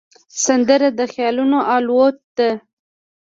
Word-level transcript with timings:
سندره 0.43 0.89
د 0.99 0.99
خیالونو 1.13 1.57
الوت 1.73 2.17
ده 2.37 2.49